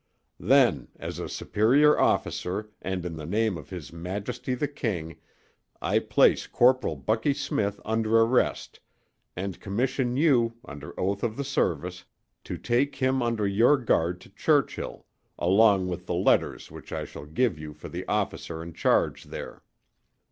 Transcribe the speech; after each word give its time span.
"Then, 0.39 0.87
as 0.95 1.19
a 1.19 1.29
superior 1.29 1.99
officer 1.99 2.71
and 2.81 3.05
in 3.05 3.17
the 3.17 3.25
name 3.27 3.55
of 3.55 3.69
his 3.69 3.93
Majesty 3.93 4.55
the 4.55 4.67
King, 4.67 5.17
I 5.79 5.99
place 5.99 6.47
Corporal 6.47 6.95
Bucky 6.95 7.35
Smith 7.35 7.79
under 7.85 8.17
arrest, 8.19 8.79
and 9.35 9.59
commission 9.59 10.17
you, 10.17 10.55
under 10.65 10.99
oath 10.99 11.21
of 11.21 11.37
the 11.37 11.43
service, 11.43 12.03
to 12.45 12.57
take 12.57 12.95
him 12.95 13.21
under 13.21 13.45
your 13.45 13.77
guard 13.77 14.19
to 14.21 14.31
Churchill, 14.33 15.05
along 15.37 15.87
with 15.87 16.07
the 16.07 16.15
letter 16.15 16.57
which 16.69 16.91
I 16.91 17.05
shall 17.05 17.27
give 17.27 17.59
you 17.59 17.71
for 17.71 17.87
the 17.87 18.03
officer 18.07 18.63
in 18.63 18.73
charge 18.73 19.25
there. 19.25 19.61